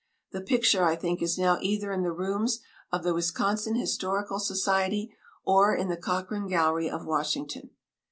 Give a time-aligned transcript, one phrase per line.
[0.31, 2.59] The picture, I think, is now either in the rooms
[2.91, 5.13] of the Wisconsin Historical Society,
[5.45, 7.69] or in the Cochran gallery of Washington.